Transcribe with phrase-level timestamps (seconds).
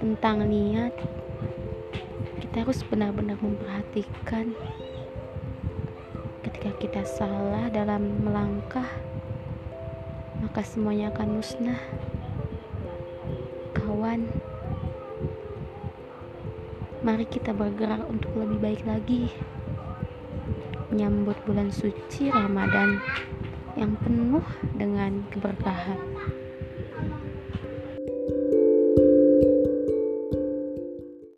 [0.00, 0.96] tentang niat
[2.40, 4.56] kita harus benar-benar memperhatikan
[6.40, 8.88] ketika kita salah dalam melangkah
[10.40, 11.80] maka semuanya akan musnah.
[13.76, 14.24] Kawan
[17.04, 19.28] mari kita bergerak untuk lebih baik lagi.
[20.90, 22.98] Menyambut bulan suci Ramadan
[23.78, 24.42] yang penuh
[24.74, 26.00] dengan keberkahan.